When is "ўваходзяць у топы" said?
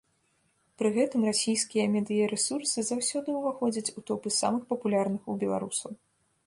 3.37-4.29